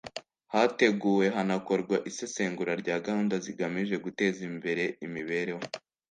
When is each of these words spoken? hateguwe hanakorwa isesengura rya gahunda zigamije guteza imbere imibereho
hateguwe 0.53 1.25
hanakorwa 1.35 1.95
isesengura 2.09 2.73
rya 2.81 2.95
gahunda 3.05 3.35
zigamije 3.45 3.95
guteza 4.05 4.39
imbere 4.49 4.83
imibereho 5.05 5.61